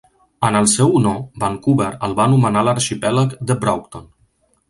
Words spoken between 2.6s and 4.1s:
l'arxipèlag de Broughton.